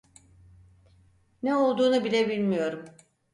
[1.43, 2.85] Ne olduğunu bile bilmiyorum.